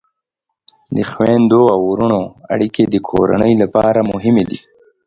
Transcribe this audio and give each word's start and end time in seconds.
د 0.95 0.97
خویندو 1.11 1.61
او 1.73 1.79
ورونو 1.89 2.21
اړیکې 2.53 2.83
د 2.87 2.95
کورنۍ 3.09 3.53
لپاره 3.63 4.07
مهمې 4.11 4.43
دي. 4.49 4.59